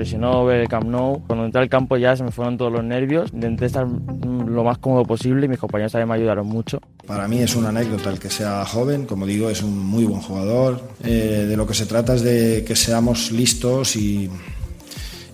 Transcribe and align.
Impresionó 0.00 0.46
ver 0.46 0.62
el 0.62 0.68
Camp 0.68 0.86
Nou. 0.86 1.22
Cuando 1.26 1.44
entré 1.44 1.60
al 1.60 1.68
campo 1.68 1.98
ya 1.98 2.16
se 2.16 2.24
me 2.24 2.30
fueron 2.30 2.56
todos 2.56 2.72
los 2.72 2.82
nervios. 2.82 3.30
Intenté 3.34 3.66
estar 3.66 3.86
lo 3.86 4.64
más 4.64 4.78
cómodo 4.78 5.04
posible 5.04 5.44
y 5.44 5.48
mis 5.48 5.58
compañeros 5.58 5.92
también 5.92 6.08
me 6.08 6.14
ayudaron 6.14 6.46
mucho. 6.46 6.80
Para 7.06 7.28
mí 7.28 7.40
es 7.40 7.54
una 7.54 7.68
anécdota 7.68 8.08
el 8.08 8.18
que 8.18 8.30
sea 8.30 8.64
joven, 8.64 9.04
como 9.04 9.26
digo, 9.26 9.50
es 9.50 9.62
un 9.62 9.78
muy 9.78 10.04
buen 10.04 10.22
jugador. 10.22 10.80
Eh, 11.04 11.44
de 11.46 11.56
lo 11.56 11.66
que 11.66 11.74
se 11.74 11.84
trata 11.84 12.14
es 12.14 12.22
de 12.22 12.64
que 12.66 12.74
seamos 12.76 13.30
listos 13.30 13.94
y, 13.94 14.30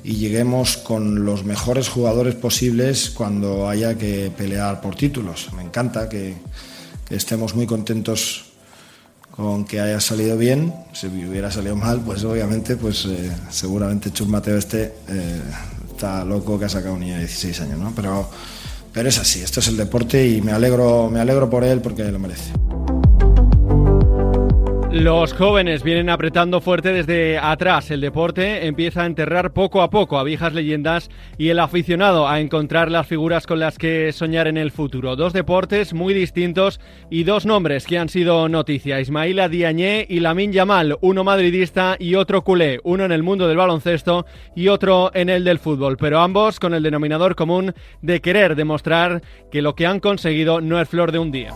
y 0.02 0.14
lleguemos 0.14 0.78
con 0.78 1.24
los 1.24 1.44
mejores 1.44 1.88
jugadores 1.88 2.34
posibles 2.34 3.10
cuando 3.10 3.68
haya 3.68 3.96
que 3.96 4.32
pelear 4.36 4.80
por 4.80 4.96
títulos. 4.96 5.48
Me 5.56 5.62
encanta 5.62 6.08
que, 6.08 6.34
que 7.08 7.14
estemos 7.14 7.54
muy 7.54 7.66
contentos 7.66 8.46
con 9.36 9.64
que 9.64 9.80
haya 9.80 10.00
salido 10.00 10.38
bien. 10.38 10.74
Si 10.92 11.06
hubiera 11.06 11.50
salido 11.50 11.76
mal, 11.76 12.00
pues 12.00 12.24
obviamente, 12.24 12.76
pues 12.76 13.04
eh, 13.04 13.30
seguramente 13.50 14.10
Chus 14.10 14.28
Mateo 14.28 14.56
este 14.56 14.94
eh, 15.08 15.40
está 15.90 16.24
loco 16.24 16.58
que 16.58 16.64
ha 16.64 16.68
sacado 16.68 16.94
un 16.94 17.00
niño 17.00 17.14
de 17.14 17.20
16 17.20 17.60
años, 17.60 17.78
¿no? 17.78 17.92
Pero 17.94 18.28
pero 18.96 19.10
es 19.10 19.18
así, 19.18 19.42
esto 19.42 19.60
es 19.60 19.68
el 19.68 19.76
deporte 19.76 20.26
y 20.26 20.40
me 20.40 20.52
alegro, 20.52 21.10
me 21.10 21.20
alegro 21.20 21.50
por 21.50 21.64
él 21.64 21.82
porque 21.82 22.10
lo 22.10 22.18
merece. 22.18 22.50
Los 24.98 25.34
jóvenes 25.34 25.82
vienen 25.82 26.08
apretando 26.08 26.62
fuerte 26.62 26.90
desde 26.90 27.36
atrás. 27.36 27.90
El 27.90 28.00
deporte 28.00 28.66
empieza 28.66 29.02
a 29.02 29.06
enterrar 29.06 29.52
poco 29.52 29.82
a 29.82 29.90
poco 29.90 30.18
a 30.18 30.24
viejas 30.24 30.54
leyendas 30.54 31.10
y 31.36 31.50
el 31.50 31.58
aficionado 31.58 32.26
a 32.26 32.40
encontrar 32.40 32.90
las 32.90 33.06
figuras 33.06 33.46
con 33.46 33.60
las 33.60 33.76
que 33.76 34.10
soñar 34.12 34.48
en 34.48 34.56
el 34.56 34.70
futuro. 34.70 35.14
Dos 35.14 35.34
deportes 35.34 35.92
muy 35.92 36.14
distintos 36.14 36.80
y 37.10 37.24
dos 37.24 37.44
nombres 37.44 37.84
que 37.84 37.98
han 37.98 38.08
sido 38.08 38.48
noticia. 38.48 38.98
Ismaila 38.98 39.50
Diañé 39.50 40.06
y 40.08 40.20
Lamin 40.20 40.52
Yamal, 40.52 40.96
uno 41.02 41.24
madridista 41.24 41.96
y 41.98 42.14
otro 42.14 42.42
culé, 42.42 42.80
uno 42.82 43.04
en 43.04 43.12
el 43.12 43.22
mundo 43.22 43.48
del 43.48 43.58
baloncesto 43.58 44.24
y 44.54 44.68
otro 44.68 45.10
en 45.12 45.28
el 45.28 45.44
del 45.44 45.58
fútbol, 45.58 45.98
pero 45.98 46.20
ambos 46.20 46.58
con 46.58 46.72
el 46.72 46.82
denominador 46.82 47.36
común 47.36 47.74
de 48.00 48.22
querer 48.22 48.56
demostrar 48.56 49.20
que 49.52 49.60
lo 49.60 49.74
que 49.74 49.86
han 49.86 50.00
conseguido 50.00 50.62
no 50.62 50.80
es 50.80 50.88
flor 50.88 51.12
de 51.12 51.18
un 51.18 51.32
día 51.32 51.52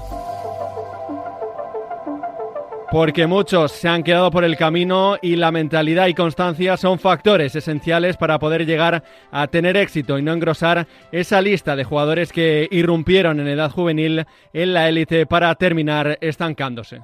porque 2.91 3.27
muchos 3.27 3.73
se 3.73 3.89
han 3.89 4.03
quedado 4.03 4.31
por 4.31 4.45
el 4.45 4.57
camino 4.57 5.17
y 5.23 5.37
la 5.37 5.53
mentalidad 5.53 6.09
y 6.09 6.15
constancia 6.15 6.77
son 6.77 6.99
factores 6.99 7.55
esenciales 7.55 8.17
para 8.17 8.39
poder 8.39 8.67
llegar 8.67 9.05
a 9.31 9.47
tener 9.47 9.77
éxito 9.77 10.19
y 10.19 10.23
no 10.23 10.33
engrosar 10.33 10.89
esa 11.13 11.41
lista 11.41 11.77
de 11.77 11.85
jugadores 11.85 12.33
que 12.33 12.67
irrumpieron 12.71 13.39
en 13.39 13.49
edad 13.49 13.71
juvenil 13.71 14.27
en 14.53 14.75
la 14.75 14.89
élite 14.89 15.25
para 15.27 15.55
terminar 15.55 16.19
estancándose. 16.21 17.01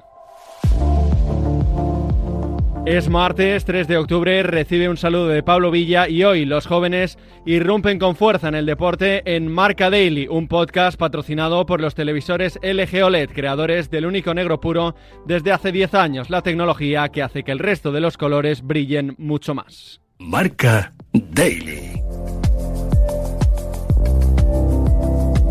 Es 2.87 3.09
martes 3.09 3.65
3 3.65 3.85
de 3.85 3.97
octubre, 3.97 4.43
recibe 4.43 4.87
un 4.87 4.95
saludo 4.95 5.27
de 5.27 5.43
Pablo 5.43 5.71
Villa 5.71 6.07
y 6.07 6.23
hoy 6.23 6.45
los 6.45 6.65
jóvenes 6.65 7.17
irrumpen 7.45 7.99
con 7.99 8.15
fuerza 8.15 8.47
en 8.47 8.55
el 8.55 8.65
deporte 8.65 9.23
en 9.25 9.51
Marca 9.51 9.89
Daily, 9.89 10.25
un 10.29 10.47
podcast 10.47 10.97
patrocinado 10.97 11.65
por 11.65 11.81
los 11.81 11.95
televisores 11.95 12.57
LG 12.63 13.03
OLED, 13.03 13.31
creadores 13.31 13.89
del 13.89 14.05
único 14.05 14.33
negro 14.33 14.61
puro 14.61 14.95
desde 15.25 15.51
hace 15.51 15.73
10 15.73 15.95
años, 15.95 16.29
la 16.29 16.43
tecnología 16.43 17.09
que 17.09 17.23
hace 17.23 17.43
que 17.43 17.51
el 17.51 17.59
resto 17.59 17.91
de 17.91 17.99
los 17.99 18.15
colores 18.15 18.61
brillen 18.61 19.15
mucho 19.17 19.53
más. 19.53 19.99
Marca 20.19 20.93
Daily. 21.11 22.01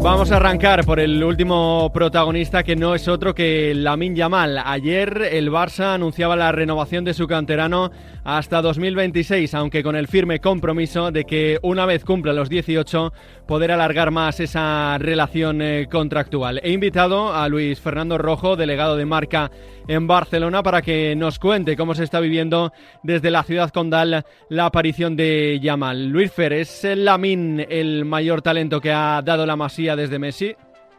Vamos 0.07 0.31
a 0.31 0.37
arrancar 0.37 0.85
por 0.85 1.01
el 1.01 1.25
último 1.25 1.91
protagonista 1.93 2.63
que 2.63 2.77
no 2.77 2.95
es 2.95 3.09
otro 3.09 3.35
que 3.35 3.75
Lamin 3.75 4.15
Yamal. 4.15 4.57
Ayer 4.65 5.31
el 5.33 5.51
Barça 5.51 5.95
anunciaba 5.95 6.37
la 6.37 6.53
renovación 6.53 7.05
de 7.05 7.13
su 7.13 7.27
canterano 7.27 7.91
hasta 8.23 8.63
2026, 8.63 9.53
aunque 9.55 9.83
con 9.83 9.97
el 9.97 10.07
firme 10.07 10.39
compromiso 10.39 11.11
de 11.11 11.25
que 11.25 11.59
una 11.63 11.87
vez 11.87 12.05
cumpla 12.05 12.33
los 12.33 12.49
18 12.49 13.13
poder 13.49 13.73
alargar 13.73 14.13
más 14.13 14.39
esa 14.39 14.97
relación 14.99 15.61
eh, 15.61 15.89
contractual. 15.91 16.61
He 16.63 16.71
invitado 16.71 17.35
a 17.35 17.49
Luis 17.49 17.81
Fernando 17.81 18.17
Rojo, 18.17 18.55
delegado 18.55 18.97
de 18.97 19.07
marca 19.07 19.51
en 19.89 20.07
Barcelona, 20.07 20.63
para 20.63 20.83
que 20.83 21.15
nos 21.17 21.41
cuente 21.41 21.77
cómo 21.77 21.97
se 21.97 22.05
está 22.05 22.21
viviendo 22.21 22.73
desde 23.03 23.33
la 23.33 23.43
ciudad 23.43 23.71
condal 23.71 24.25
la 24.49 24.67
aparición 24.67 25.17
de 25.17 25.59
Yamal. 25.61 26.09
Luis 26.09 26.33
Fer, 26.33 26.53
¿es 26.53 26.85
Lamin 26.85 27.65
el 27.69 28.05
mayor 28.05 28.43
talento 28.43 28.81
que 28.81 28.93
ha 28.93 29.21
dado 29.23 29.47
la 29.47 29.57
Masía 29.57 29.96
desde 29.97 30.19
Messi? 30.19 30.57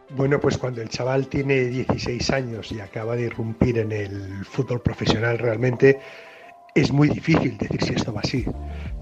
Bueno, 0.09 0.39
pues 0.39 0.57
cuando 0.57 0.81
el 0.81 0.89
chaval 0.89 1.27
tiene 1.27 1.65
16 1.65 2.29
años 2.31 2.71
y 2.71 2.79
acaba 2.79 3.15
de 3.15 3.23
irrumpir 3.23 3.77
en 3.77 3.91
el 3.91 4.45
fútbol 4.45 4.81
profesional 4.81 5.37
realmente, 5.37 5.99
es 6.73 6.91
muy 6.91 7.09
difícil 7.09 7.57
decir 7.57 7.83
si 7.83 7.93
esto 7.93 8.13
va 8.13 8.21
así. 8.21 8.45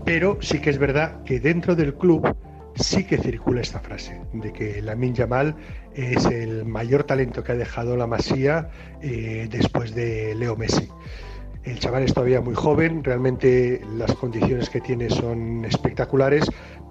Pero 0.03 0.37
sí 0.41 0.59
que 0.59 0.71
es 0.71 0.77
verdad 0.77 1.23
que 1.23 1.39
dentro 1.39 1.75
del 1.75 1.93
club 1.93 2.35
sí 2.75 3.05
que 3.05 3.17
circula 3.17 3.61
esta 3.61 3.79
frase 3.79 4.19
de 4.33 4.51
que 4.51 4.81
Lamin 4.81 5.13
Yamal 5.13 5.55
es 5.93 6.25
el 6.25 6.65
mayor 6.65 7.03
talento 7.03 7.43
que 7.43 7.53
ha 7.53 7.55
dejado 7.55 7.95
la 7.95 8.07
Masía 8.07 8.69
eh, 9.01 9.47
después 9.49 9.93
de 9.93 10.35
Leo 10.35 10.55
Messi. 10.55 10.89
El 11.65 11.79
chaval 11.79 12.03
es 12.03 12.13
todavía 12.13 12.41
muy 12.41 12.53
joven, 12.53 13.03
realmente 13.03 13.81
las 13.97 14.13
condiciones 14.13 14.69
que 14.69 14.81
tiene 14.81 15.09
son 15.09 15.65
espectaculares, 15.65 16.45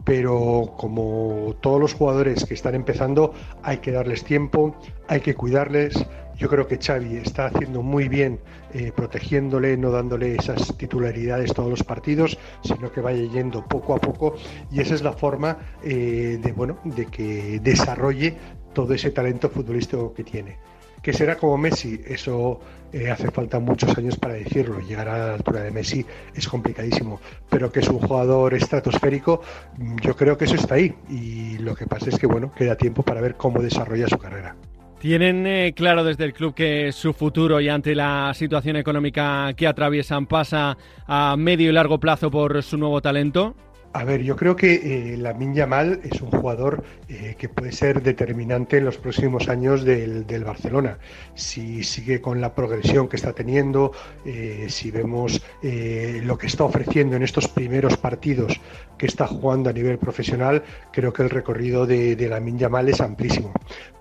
pero 0.04 0.74
como 0.76 1.54
todos 1.60 1.80
los 1.80 1.94
jugadores 1.94 2.44
que 2.44 2.54
están 2.54 2.74
empezando, 2.74 3.32
hay 3.62 3.78
que 3.78 3.92
darles 3.92 4.24
tiempo, 4.24 4.76
hay 5.06 5.20
que 5.20 5.36
cuidarles. 5.36 5.94
Yo 6.36 6.48
creo 6.48 6.66
que 6.66 6.78
Xavi 6.78 7.18
está 7.18 7.46
haciendo 7.46 7.82
muy 7.82 8.08
bien 8.08 8.40
eh, 8.72 8.90
protegiéndole, 8.94 9.76
no 9.76 9.92
dándole 9.92 10.34
esas 10.34 10.76
titularidades 10.76 11.54
todos 11.54 11.70
los 11.70 11.84
partidos, 11.84 12.36
sino 12.64 12.90
que 12.90 13.00
vaya 13.00 13.30
yendo 13.30 13.64
poco 13.64 13.94
a 13.94 14.00
poco 14.00 14.34
y 14.72 14.80
esa 14.80 14.96
es 14.96 15.02
la 15.02 15.12
forma 15.12 15.56
eh, 15.84 16.40
de, 16.42 16.50
bueno, 16.50 16.80
de 16.82 17.06
que 17.06 17.60
desarrolle 17.60 18.36
todo 18.72 18.92
ese 18.92 19.12
talento 19.12 19.48
futbolístico 19.48 20.12
que 20.12 20.24
tiene 20.24 20.73
que 21.04 21.12
será 21.12 21.36
como 21.36 21.58
Messi, 21.58 22.00
eso 22.06 22.58
eh, 22.90 23.10
hace 23.10 23.30
falta 23.30 23.60
muchos 23.60 23.96
años 23.98 24.16
para 24.16 24.34
decirlo. 24.34 24.80
Llegar 24.80 25.06
a 25.10 25.18
la 25.18 25.34
altura 25.34 25.60
de 25.60 25.70
Messi 25.70 26.04
es 26.34 26.48
complicadísimo, 26.48 27.20
pero 27.50 27.70
que 27.70 27.80
es 27.80 27.88
un 27.88 27.98
jugador 27.98 28.54
estratosférico, 28.54 29.42
mm, 29.76 29.96
yo 30.00 30.16
creo 30.16 30.38
que 30.38 30.46
eso 30.46 30.54
está 30.54 30.76
ahí. 30.76 30.94
Y 31.10 31.58
lo 31.58 31.74
que 31.74 31.86
pasa 31.86 32.08
es 32.08 32.18
que, 32.18 32.26
bueno, 32.26 32.50
queda 32.54 32.74
tiempo 32.76 33.02
para 33.02 33.20
ver 33.20 33.34
cómo 33.34 33.60
desarrolla 33.60 34.08
su 34.08 34.16
carrera. 34.16 34.56
¿Tienen 34.98 35.46
eh, 35.46 35.74
claro 35.76 36.04
desde 36.04 36.24
el 36.24 36.32
club 36.32 36.54
que 36.54 36.90
su 36.90 37.12
futuro 37.12 37.60
y 37.60 37.68
ante 37.68 37.94
la 37.94 38.32
situación 38.34 38.76
económica 38.76 39.52
que 39.54 39.66
atraviesan 39.66 40.24
pasa 40.24 40.78
a 41.06 41.36
medio 41.36 41.68
y 41.68 41.72
largo 41.74 42.00
plazo 42.00 42.30
por 42.30 42.62
su 42.62 42.78
nuevo 42.78 43.02
talento? 43.02 43.54
A 43.96 44.02
ver, 44.02 44.24
yo 44.24 44.34
creo 44.34 44.56
que 44.56 45.12
eh, 45.12 45.16
la 45.16 45.38
Yamal 45.38 46.00
es 46.02 46.20
un 46.20 46.28
jugador 46.28 46.82
eh, 47.08 47.36
que 47.38 47.48
puede 47.48 47.70
ser 47.70 48.02
determinante 48.02 48.78
en 48.78 48.84
los 48.84 48.96
próximos 48.96 49.48
años 49.48 49.84
del, 49.84 50.24
Barcelona. 50.44 50.98
Si 51.36 51.84
sigue 51.84 52.20
con 52.20 52.40
la 52.40 52.56
progresión 52.56 53.06
que 53.06 53.14
está 53.14 53.32
teniendo, 53.32 53.92
eh, 54.26 54.66
si 54.68 54.90
vemos 54.90 55.40
eh, 55.62 56.20
lo 56.24 56.36
que 56.36 56.48
está 56.48 56.64
ofreciendo 56.64 57.14
en 57.14 57.22
estos 57.22 57.46
primeros 57.46 57.96
partidos 57.96 58.60
que 58.98 59.06
está 59.06 59.28
jugando 59.28 59.70
a 59.70 59.72
nivel 59.72 59.98
profesional, 59.98 60.64
creo 60.90 61.12
que 61.12 61.22
el 61.22 61.30
recorrido 61.30 61.86
de, 61.86 62.16
de 62.16 62.28
la 62.28 62.40
Yamal 62.44 62.88
es 62.88 63.00
amplísimo. 63.00 63.52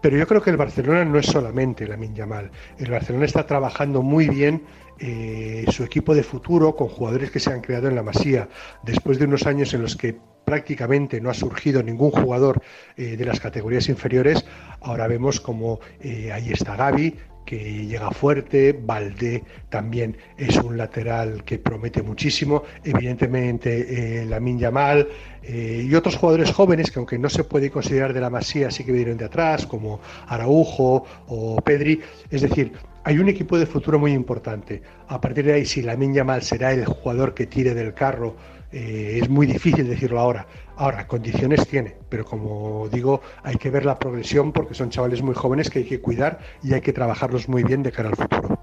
Pero 0.02 0.18
yo 0.18 0.26
creo 0.26 0.42
que 0.42 0.50
el 0.50 0.58
Barcelona 0.58 1.06
no 1.06 1.20
es 1.20 1.28
solamente 1.28 1.88
la 1.88 1.98
Yamal. 1.98 2.50
El 2.80 2.90
Barcelona 2.90 3.26
está 3.26 3.46
trabajando 3.46 4.02
muy 4.02 4.28
bien 4.28 4.64
eh, 5.06 5.66
su 5.70 5.84
equipo 5.84 6.16
de 6.16 6.24
futuro 6.24 6.78
con 6.78 6.88
jugadores 6.88 7.30
que 7.30 7.42
se 7.42 7.52
han 7.52 7.60
creado 7.60 7.90
en 7.90 7.96
la 7.96 8.04
Masía, 8.04 8.48
después 8.84 9.20
de 9.20 9.26
unos 9.26 9.46
años 9.46 9.74
en 9.74 9.82
los 9.82 9.98
que 9.98 10.16
prácticamente 10.46 11.20
no 11.20 11.30
ha 11.30 11.34
surgido 11.34 11.84
ningún 11.84 12.12
jugador 12.12 12.62
eh, 12.96 13.18
de 13.18 13.26
las 13.26 13.42
categorías 13.42 13.90
inferiores, 13.90 14.46
ahora 14.80 15.08
vemos 15.08 15.42
como 15.42 15.82
eh, 16.00 16.32
ahí 16.32 16.54
está 16.54 16.78
Gaby, 16.78 17.18
que 17.46 17.86
llega 17.86 18.12
fuerte, 18.12 18.80
Valdé 18.82 19.44
también 19.68 20.16
es 20.38 20.56
un 20.56 20.78
lateral 20.78 21.44
que 21.44 21.60
promete 21.60 22.02
muchísimo, 22.02 22.64
evidentemente 22.86 24.22
eh, 24.22 24.26
Lamin 24.26 24.58
Yamal 24.58 25.10
y 25.46 25.94
otros 25.94 26.16
jugadores 26.16 26.54
jóvenes 26.54 26.90
que 26.90 27.00
aunque 27.00 27.20
no 27.20 27.28
se 27.30 27.44
puede 27.44 27.70
considerar 27.70 28.14
de 28.14 28.22
la 28.22 28.30
masía, 28.30 28.72
sí 28.72 28.86
que 28.86 28.94
vinieron 28.94 29.18
de 29.18 29.26
atrás, 29.26 29.66
como 29.66 30.00
Araujo 30.28 31.04
o 31.28 31.58
Pedri, 31.62 32.00
es 32.32 32.44
decir, 32.44 32.72
hay 33.04 33.20
un 33.20 33.30
equipo 33.30 33.58
de 33.58 33.66
futuro 33.66 34.00
muy 34.00 34.14
importante. 34.14 34.82
A 35.08 35.20
partir 35.20 35.46
de 35.46 35.54
ahí, 35.54 35.66
si 35.66 35.82
Lamin 35.82 36.14
Yamal 36.14 36.42
será 36.42 36.72
el 36.72 36.86
jugador 36.86 37.34
que 37.34 37.48
tire 37.48 37.74
del 37.74 37.94
carro 37.94 38.36
eh, 38.74 39.20
es 39.22 39.30
muy 39.30 39.46
difícil 39.46 39.88
decirlo 39.88 40.20
ahora. 40.20 40.48
Ahora, 40.78 41.06
condiciones 41.06 41.68
tiene, 41.68 41.96
pero 42.10 42.26
como 42.26 42.90
digo, 42.92 43.22
hay 43.44 43.56
que 43.56 43.70
ver 43.70 43.86
la 43.86 44.00
progresión 44.00 44.52
porque 44.52 44.74
son 44.74 44.90
chavales 44.90 45.22
muy 45.22 45.36
jóvenes 45.36 45.70
que 45.70 45.80
hay 45.80 45.86
que 45.86 46.02
cuidar 46.02 46.40
y 46.64 46.74
hay 46.74 46.82
que 46.82 46.92
trabajarlos 46.92 47.48
muy 47.48 47.64
bien 47.64 47.84
de 47.84 47.92
cara 47.92 48.10
al 48.10 48.16
futuro. 48.16 48.60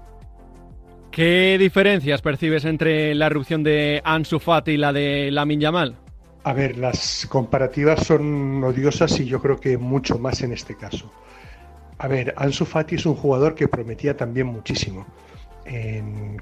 ¿Qué 1.11 1.57
diferencias 1.57 2.21
percibes 2.21 2.65
entre 2.65 3.15
la 3.15 3.27
erupción 3.27 3.63
de 3.63 4.01
Ansu 4.03 4.39
Fati 4.39 4.71
y 4.71 4.77
la 4.77 4.91
de 4.91 5.31
Lamin 5.31 5.61
Yamal? 5.61 5.95
A 6.43 6.53
ver, 6.53 6.77
las 6.77 7.27
comparativas 7.29 8.05
son 8.05 8.63
odiosas 8.63 9.17
y 9.19 9.25
yo 9.25 9.41
creo 9.41 9.57
que 9.57 9.77
mucho 9.77 10.19
más 10.19 10.41
en 10.41 10.51
este 10.51 10.75
caso. 10.75 11.11
A 12.03 12.07
ver, 12.07 12.33
Ansu 12.35 12.65
Fati 12.65 12.95
es 12.95 13.05
un 13.05 13.13
jugador 13.13 13.53
que 13.53 13.67
prometía 13.67 14.17
también 14.17 14.47
muchísimo 14.47 15.05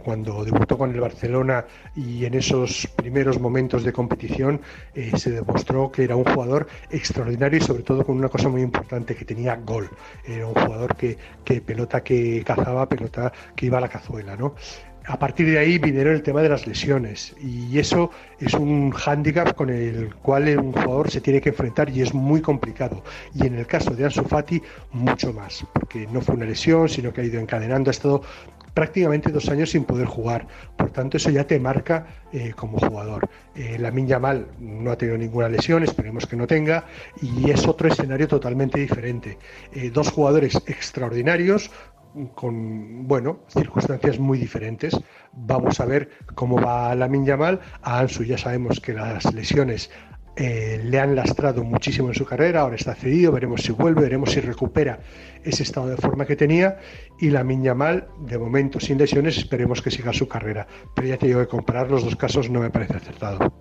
cuando 0.03 0.43
debutó 0.43 0.77
con 0.77 0.91
el 0.91 0.99
Barcelona 0.99 1.65
y 1.95 2.25
en 2.25 2.33
esos 2.35 2.87
primeros 2.95 3.39
momentos 3.39 3.83
de 3.83 3.91
competición 3.91 4.61
eh, 4.95 5.11
se 5.17 5.31
demostró 5.31 5.91
que 5.91 6.03
era 6.03 6.15
un 6.15 6.23
jugador 6.23 6.67
extraordinario 6.89 7.59
y 7.59 7.61
sobre 7.61 7.83
todo 7.83 8.05
con 8.05 8.17
una 8.17 8.29
cosa 8.29 8.49
muy 8.49 8.61
importante, 8.61 9.15
que 9.15 9.25
tenía 9.25 9.55
gol. 9.57 9.89
Era 10.25 10.47
un 10.47 10.53
jugador 10.53 10.95
que, 10.95 11.17
pelota 11.61 12.01
que 12.01 12.43
cazaba, 12.45 12.87
pelota 12.87 13.31
que 13.55 13.65
iba 13.65 13.77
a 13.77 13.81
la 13.81 13.89
cazuela, 13.89 14.35
¿no? 14.35 14.55
A 15.09 15.17
partir 15.17 15.49
de 15.49 15.57
ahí 15.57 15.79
vinieron 15.79 16.13
el 16.13 16.21
tema 16.21 16.43
de 16.43 16.49
las 16.49 16.67
lesiones 16.67 17.35
y 17.41 17.79
eso 17.79 18.11
es 18.39 18.53
un 18.53 18.91
hándicap 18.91 19.55
con 19.55 19.71
el 19.71 20.13
cual 20.13 20.55
un 20.59 20.71
jugador 20.71 21.09
se 21.09 21.19
tiene 21.19 21.41
que 21.41 21.49
enfrentar 21.49 21.89
y 21.89 22.03
es 22.03 22.13
muy 22.13 22.41
complicado. 22.41 23.03
Y 23.33 23.47
en 23.47 23.55
el 23.55 23.65
caso 23.65 23.89
de 23.89 24.05
Ansu 24.05 24.23
Fati, 24.23 24.61
mucho 24.91 25.33
más, 25.33 25.65
porque 25.73 26.05
no 26.13 26.21
fue 26.21 26.35
una 26.35 26.45
lesión, 26.45 26.87
sino 26.87 27.11
que 27.11 27.21
ha 27.21 27.23
ido 27.23 27.41
encadenando, 27.41 27.89
ha 27.89 27.91
estado 27.91 28.21
prácticamente 28.75 29.31
dos 29.31 29.49
años 29.49 29.71
sin 29.71 29.83
poder 29.83 30.05
jugar. 30.05 30.47
Por 30.77 30.91
tanto, 30.91 31.17
eso 31.17 31.31
ya 31.31 31.43
te 31.43 31.59
marca 31.59 32.05
eh, 32.31 32.53
como 32.55 32.77
jugador. 32.77 33.27
Eh, 33.55 33.77
la 33.79 33.89
Minya 33.89 34.19
Mal 34.19 34.45
no 34.59 34.91
ha 34.91 34.95
tenido 34.95 35.17
ninguna 35.17 35.49
lesión, 35.49 35.81
esperemos 35.81 36.27
que 36.27 36.35
no 36.35 36.45
tenga, 36.45 36.85
y 37.19 37.49
es 37.49 37.67
otro 37.67 37.87
escenario 37.87 38.27
totalmente 38.27 38.79
diferente. 38.79 39.39
Eh, 39.73 39.89
dos 39.89 40.11
jugadores 40.11 40.55
extraordinarios, 40.67 41.71
con 42.35 43.07
bueno 43.07 43.39
circunstancias 43.47 44.19
muy 44.19 44.37
diferentes. 44.37 44.97
Vamos 45.33 45.79
a 45.79 45.85
ver 45.85 46.09
cómo 46.35 46.61
va 46.61 46.93
la 46.95 47.07
Yamal. 47.07 47.59
A 47.81 47.99
Ansu 47.99 48.23
ya 48.23 48.37
sabemos 48.37 48.79
que 48.79 48.93
las 48.93 49.33
lesiones 49.33 49.89
eh, 50.35 50.79
le 50.85 50.99
han 50.99 51.15
lastrado 51.15 51.65
muchísimo 51.65 52.07
en 52.07 52.13
su 52.13 52.25
carrera, 52.25 52.61
ahora 52.61 52.77
está 52.77 52.95
cedido, 52.95 53.33
veremos 53.33 53.61
si 53.61 53.73
vuelve, 53.73 54.03
veremos 54.03 54.31
si 54.31 54.39
recupera 54.39 54.99
ese 55.43 55.63
estado 55.63 55.87
de 55.87 55.97
forma 55.97 56.25
que 56.25 56.37
tenía 56.37 56.77
y 57.19 57.29
la 57.29 57.43
Miña 57.43 57.73
Mal, 57.73 58.07
de 58.21 58.37
momento 58.37 58.79
sin 58.79 58.97
lesiones, 58.97 59.37
esperemos 59.37 59.81
que 59.81 59.91
siga 59.91 60.13
su 60.13 60.29
carrera. 60.29 60.65
Pero 60.95 61.09
ya 61.09 61.17
te 61.17 61.27
digo 61.27 61.41
que 61.41 61.47
comparar 61.47 61.91
los 61.91 62.05
dos 62.05 62.15
casos 62.15 62.49
no 62.49 62.61
me 62.61 62.69
parece 62.69 62.95
acertado. 62.95 63.53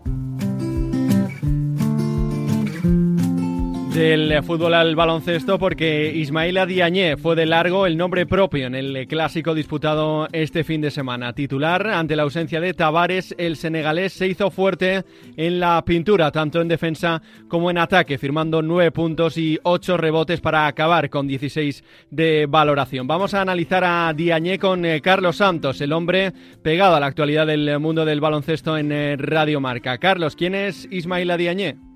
Del 3.98 4.44
fútbol 4.44 4.74
al 4.74 4.94
baloncesto 4.94 5.58
porque 5.58 6.12
Ismaila 6.14 6.66
Diañé 6.66 7.16
fue 7.16 7.34
de 7.34 7.46
largo 7.46 7.84
el 7.84 7.96
nombre 7.96 8.26
propio 8.26 8.68
en 8.68 8.76
el 8.76 9.08
clásico 9.08 9.56
disputado 9.56 10.28
este 10.30 10.62
fin 10.62 10.80
de 10.80 10.92
semana. 10.92 11.32
Titular 11.32 11.84
ante 11.88 12.14
la 12.14 12.22
ausencia 12.22 12.60
de 12.60 12.74
Tavares, 12.74 13.34
el 13.38 13.56
senegalés 13.56 14.12
se 14.12 14.28
hizo 14.28 14.52
fuerte 14.52 15.02
en 15.36 15.58
la 15.58 15.84
pintura, 15.84 16.30
tanto 16.30 16.60
en 16.60 16.68
defensa 16.68 17.20
como 17.48 17.72
en 17.72 17.78
ataque, 17.78 18.18
firmando 18.18 18.62
nueve 18.62 18.92
puntos 18.92 19.36
y 19.36 19.58
ocho 19.64 19.96
rebotes 19.96 20.40
para 20.40 20.68
acabar 20.68 21.10
con 21.10 21.26
16 21.26 21.82
de 22.08 22.46
valoración. 22.48 23.08
Vamos 23.08 23.34
a 23.34 23.40
analizar 23.40 23.82
a 23.82 24.12
Diañé 24.14 24.60
con 24.60 24.84
eh, 24.84 25.00
Carlos 25.00 25.38
Santos, 25.38 25.80
el 25.80 25.92
hombre 25.92 26.32
pegado 26.62 26.94
a 26.94 27.00
la 27.00 27.06
actualidad 27.06 27.48
del 27.48 27.80
mundo 27.80 28.04
del 28.04 28.20
baloncesto 28.20 28.78
en 28.78 28.92
eh, 28.92 29.16
Radio 29.16 29.60
Marca. 29.60 29.98
Carlos, 29.98 30.36
¿quién 30.36 30.54
es 30.54 30.86
Ismaila 30.88 31.36
Diañé? 31.36 31.87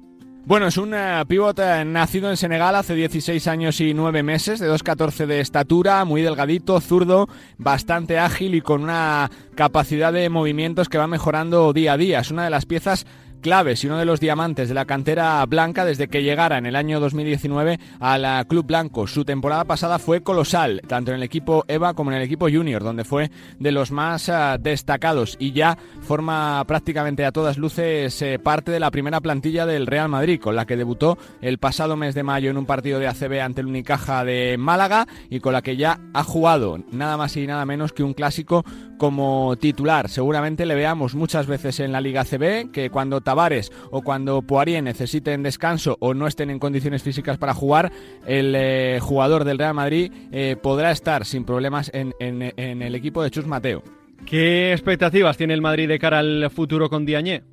Bueno, 0.44 0.66
es 0.66 0.76
un 0.76 0.92
pívot 1.28 1.56
eh, 1.60 1.84
nacido 1.84 2.28
en 2.28 2.36
Senegal 2.36 2.74
hace 2.74 2.96
16 2.96 3.46
años 3.46 3.80
y 3.80 3.94
9 3.94 4.24
meses, 4.24 4.58
de 4.58 4.68
2,14 4.68 5.26
de 5.26 5.38
estatura, 5.38 6.04
muy 6.04 6.20
delgadito, 6.20 6.80
zurdo, 6.80 7.28
bastante 7.58 8.18
ágil 8.18 8.56
y 8.56 8.60
con 8.60 8.82
una 8.82 9.30
capacidad 9.54 10.12
de 10.12 10.28
movimientos 10.30 10.88
que 10.88 10.98
va 10.98 11.06
mejorando 11.06 11.72
día 11.72 11.92
a 11.92 11.96
día. 11.96 12.18
Es 12.18 12.32
una 12.32 12.42
de 12.42 12.50
las 12.50 12.66
piezas 12.66 13.06
claves 13.42 13.82
y 13.82 13.88
uno 13.88 13.98
de 13.98 14.06
los 14.06 14.20
diamantes 14.20 14.68
de 14.68 14.74
la 14.74 14.86
cantera 14.86 15.44
blanca 15.46 15.84
desde 15.84 16.08
que 16.08 16.22
llegara 16.22 16.56
en 16.56 16.64
el 16.64 16.76
año 16.76 17.00
2019 17.00 17.78
al 18.00 18.46
Club 18.46 18.66
Blanco. 18.66 19.06
Su 19.06 19.24
temporada 19.24 19.64
pasada 19.64 19.98
fue 19.98 20.22
colosal, 20.22 20.80
tanto 20.86 21.10
en 21.10 21.18
el 21.18 21.22
equipo 21.22 21.64
EVA 21.68 21.92
como 21.92 22.10
en 22.10 22.16
el 22.16 22.22
equipo 22.22 22.48
Junior, 22.48 22.82
donde 22.82 23.04
fue 23.04 23.30
de 23.58 23.72
los 23.72 23.90
más 23.90 24.28
ah, 24.28 24.56
destacados 24.58 25.36
y 25.38 25.52
ya 25.52 25.76
forma 26.02 26.64
prácticamente 26.66 27.25
a 27.25 27.32
todas 27.32 27.58
luces 27.58 28.20
eh, 28.22 28.38
parte 28.38 28.70
de 28.70 28.81
la 28.81 28.90
primera 28.90 29.20
plantilla 29.20 29.66
del 29.66 29.87
Real 29.87 30.08
Madrid, 30.08 30.40
con 30.40 30.56
la 30.56 30.66
que 30.66 30.76
debutó 30.76 31.19
el 31.40 31.58
pasado 31.58 31.96
mes 31.96 32.14
de 32.14 32.22
mayo 32.22 32.50
en 32.50 32.56
un 32.56 32.66
partido 32.66 32.99
de 32.99 33.08
ACB 33.08 33.40
ante 33.40 33.60
el 33.60 33.69
Unicaja 33.69 34.25
de 34.25 34.56
Málaga 34.58 35.06
y 35.31 35.40
con 35.40 35.52
la 35.52 35.62
que 35.62 35.76
ya 35.76 36.00
ha 36.12 36.25
jugado 36.25 36.78
nada 36.90 37.16
más 37.16 37.37
y 37.37 37.46
nada 37.46 37.64
menos 37.64 37.93
que 37.93 38.02
un 38.02 38.14
clásico 38.14 38.64
como 38.99 39.56
titular. 39.56 40.08
Seguramente 40.08 40.66
le 40.66 40.75
veamos 40.75 41.14
muchas 41.14 41.46
veces 41.46 41.81
en 41.81 41.93
la 41.93 42.00
Liga 42.00 42.20
ACB, 42.20 42.70
que 42.70 42.90
cuando 42.90 43.20
Tavares 43.20 43.72
o 43.90 44.02
cuando 44.02 44.43
Poirier 44.43 44.82
necesiten 44.82 45.43
descanso 45.43 45.96
o 46.00 46.14
no 46.14 46.26
estén 46.26 46.50
en 46.50 46.58
condiciones 46.58 47.02
físicas 47.02 47.38
para 47.38 47.55
jugar, 47.55 47.90
el 48.26 48.55
eh, 48.55 48.98
jugador 49.00 49.44
del 49.44 49.58
Real 49.58 49.75
Madrid 49.75 50.12
eh, 50.31 50.56
podrá 50.60 50.90
estar 50.90 51.25
sin 51.25 51.44
problemas 51.44 51.90
en, 51.94 52.14
en, 52.19 52.82
el 52.82 52.94
equipo 52.94 53.22
de 53.22 53.31
Chus 53.31 53.46
Mateo. 53.46 53.82
¿Qué 54.26 54.72
expectativas 54.72 55.36
tiene 55.36 55.54
el 55.54 55.60
Madrid 55.60 55.88
de 55.88 55.98
cara 55.98 56.20
al 56.20 56.50
futuro 56.50 56.88
con 56.88 57.04
Diagne? 57.04 57.51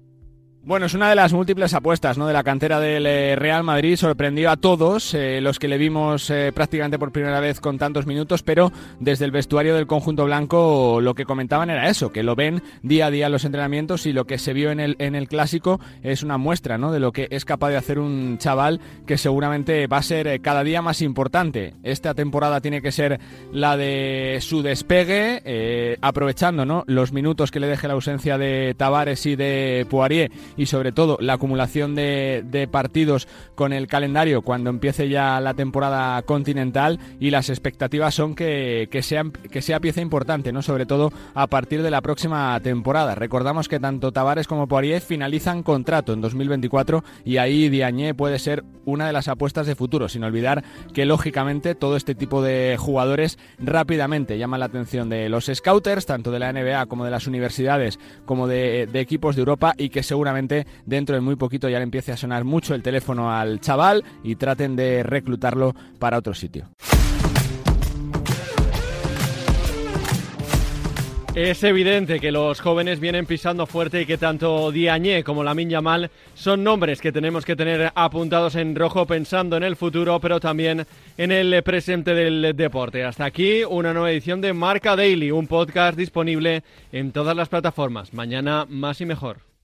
Bueno, 0.61 0.87
es 0.87 0.93
una 0.93 1.09
de 1.09 1.15
las 1.15 1.31
múltiples 1.31 1.73
apuestas 1.73 2.17
¿no? 2.17 2.27
de 2.27 2.33
la 2.33 2.43
cantera 2.43 2.81
del 2.81 3.05
eh, 3.05 3.37
Real 3.37 3.63
Madrid. 3.63 3.95
Sorprendió 3.95 4.51
a 4.51 4.57
todos 4.57 5.13
eh, 5.13 5.39
los 5.39 5.57
que 5.57 5.69
le 5.69 5.77
vimos 5.77 6.29
eh, 6.29 6.51
prácticamente 6.53 6.99
por 6.99 7.13
primera 7.13 7.39
vez 7.39 7.61
con 7.61 7.77
tantos 7.77 8.05
minutos, 8.05 8.43
pero 8.43 8.69
desde 8.99 9.23
el 9.23 9.31
vestuario 9.31 9.73
del 9.73 9.87
conjunto 9.87 10.25
blanco 10.25 10.99
lo 11.01 11.15
que 11.15 11.23
comentaban 11.23 11.69
era 11.69 11.87
eso, 11.87 12.11
que 12.11 12.23
lo 12.23 12.35
ven 12.35 12.61
día 12.83 13.05
a 13.05 13.11
día 13.11 13.27
en 13.27 13.31
los 13.31 13.45
entrenamientos 13.45 14.05
y 14.05 14.11
lo 14.11 14.25
que 14.25 14.37
se 14.37 14.51
vio 14.51 14.69
en 14.69 14.81
el, 14.81 14.97
en 14.99 15.15
el 15.15 15.29
clásico 15.29 15.79
es 16.03 16.23
una 16.23 16.37
muestra 16.37 16.77
¿no? 16.77 16.91
de 16.91 16.99
lo 16.99 17.13
que 17.13 17.29
es 17.31 17.45
capaz 17.45 17.69
de 17.69 17.77
hacer 17.77 17.97
un 17.97 18.37
chaval 18.37 18.81
que 19.07 19.17
seguramente 19.17 19.87
va 19.87 19.97
a 19.97 20.03
ser 20.03 20.41
cada 20.41 20.65
día 20.65 20.81
más 20.81 21.01
importante. 21.01 21.73
Esta 21.83 22.13
temporada 22.13 22.59
tiene 22.59 22.81
que 22.81 22.91
ser 22.91 23.21
la 23.53 23.77
de 23.77 24.39
su 24.41 24.61
despegue, 24.61 25.97
aprovechando 26.01 26.65
¿no? 26.65 26.83
los 26.85 27.13
minutos 27.13 27.49
que 27.49 27.61
le 27.61 27.67
deje 27.67 27.87
la 27.87 27.93
ausencia 27.93 28.37
de 28.37 28.75
Tavares 28.77 29.25
y 29.25 29.37
de 29.37 29.87
Poirier 29.89 30.29
y 30.59 30.65
sobre 30.65 30.91
todo 30.91 31.17
la 31.21 31.33
acumulación 31.33 31.95
de, 31.95 32.67
partidos 32.69 33.29
con 33.55 33.71
el 33.71 33.87
calendario 33.87 34.41
cuando 34.41 34.69
empiece 34.69 35.07
ya 35.07 35.39
la 35.39 35.53
temporada 35.53 36.21
continental 36.23 36.99
y 37.17 37.29
las 37.29 37.49
expectativas 37.49 38.13
son 38.13 38.35
que, 38.35 38.89
que, 38.91 39.01
que 39.49 39.61
sea 39.61 39.79
pieza 39.79 40.01
importante, 40.01 40.51
¿no? 40.51 40.61
sobre 40.61 40.85
todo 40.85 41.13
a 41.33 41.47
partir 41.47 41.81
de 41.81 41.89
la 41.89 42.01
próxima 42.01 42.59
temporada. 42.59 43.15
Recordamos 43.15 43.69
que 43.69 43.79
tanto 43.79 44.11
Tavares 44.11 44.47
como 44.47 44.67
Poirier 44.67 45.01
finalizan 45.01 45.63
contrato 45.63 46.11
en 46.11 46.19
2024 46.19 47.05
y 47.23 47.37
ahí 47.37 47.69
Diagne 47.69 48.13
puede 48.13 48.37
ser 48.37 48.65
una 48.83 49.07
de 49.07 49.13
las 49.13 49.29
apuestas 49.29 49.65
de 49.65 49.75
futuro, 49.75 50.09
sin 50.09 50.25
olvidar 50.25 50.65
que 50.93 51.05
lógicamente 51.05 51.73
todo 51.73 51.95
este 51.95 52.15
tipo 52.15 52.41
de 52.41 52.75
jugadores 52.77 53.39
rápidamente 53.59 54.37
llaman 54.37 54.59
la 54.59 54.65
atención 54.65 55.09
de 55.09 55.29
los 55.29 55.45
scouters, 55.45 56.05
tanto 56.05 56.31
de 56.31 56.39
la 56.39 56.51
NBA 56.51 56.87
como 56.87 57.05
de 57.05 57.11
las 57.11 57.27
universidades, 57.27 57.97
como 58.25 58.47
de 58.47 58.89
equipos 58.95 59.37
de 59.37 59.41
Europa 59.41 59.73
y 59.77 59.87
que 59.87 60.03
dentro 60.85 61.15
de 61.15 61.21
muy 61.21 61.35
poquito 61.35 61.69
ya 61.69 61.77
le 61.77 61.83
empiece 61.83 62.11
a 62.11 62.17
sonar 62.17 62.43
mucho 62.43 62.75
el 62.75 62.83
teléfono 62.83 63.31
al 63.31 63.59
chaval 63.59 64.03
y 64.23 64.35
traten 64.35 64.75
de 64.75 65.03
reclutarlo 65.03 65.75
para 65.99 66.17
otro 66.17 66.33
sitio. 66.33 66.69
Es 71.35 71.63
evidente 71.63 72.19
que 72.19 72.31
los 72.31 72.59
jóvenes 72.59 72.99
vienen 72.99 73.27
pisando 73.27 73.67
fuerte 73.67 74.01
y 74.01 74.05
que 74.05 74.17
tanto 74.17 74.71
Diagne 74.71 75.23
como 75.23 75.43
Lamin 75.43 75.69
Yamal 75.69 76.09
son 76.33 76.63
nombres 76.63 76.99
que 76.99 77.11
tenemos 77.11 77.45
que 77.45 77.55
tener 77.55 77.91
apuntados 77.93 78.55
en 78.55 78.75
rojo 78.75 79.05
pensando 79.05 79.55
en 79.55 79.63
el 79.63 79.75
futuro, 79.75 80.19
pero 80.19 80.39
también 80.39 80.85
en 81.17 81.31
el 81.31 81.61
presente 81.63 82.15
del 82.15 82.57
deporte. 82.57 83.05
Hasta 83.05 83.25
aquí 83.25 83.63
una 83.63 83.93
nueva 83.93 84.11
edición 84.11 84.41
de 84.41 84.53
Marca 84.53 84.95
Daily, 84.95 85.31
un 85.31 85.47
podcast 85.47 85.97
disponible 85.97 86.63
en 86.91 87.11
todas 87.11 87.37
las 87.37 87.47
plataformas. 87.47 88.11
Mañana 88.13 88.65
más 88.67 88.99
y 88.99 89.05
mejor. 89.05 89.48